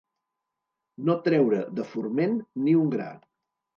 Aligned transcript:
No 1.09 1.15
treure, 1.29 1.59
de 1.81 1.85
forment, 1.91 2.35
ni 2.67 2.75
un 2.85 2.91
gra. 2.97 3.11